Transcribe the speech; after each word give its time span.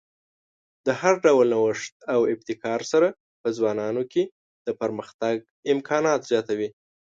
د 0.85 0.87
هر 1.01 1.15
ډول 1.25 1.47
نوښت 1.55 1.93
او 2.13 2.21
ابتکار 2.33 2.81
سره 2.91 3.07
په 3.41 3.47
ځوانانو 3.57 4.03
کې 4.11 4.23
د 4.65 4.67
پرمختګ 4.81 5.35
امکانات 5.73 6.21
زیاتوي. 6.31 6.69